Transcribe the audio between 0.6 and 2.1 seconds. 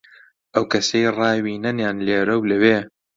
کەسەی ڕاوی نەنێن